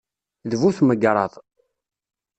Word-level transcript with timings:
D 0.49 0.53
bu 0.59 0.69
tmegṛaḍ. 0.77 1.33